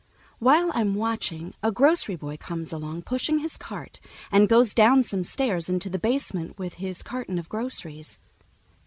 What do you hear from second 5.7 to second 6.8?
the basement with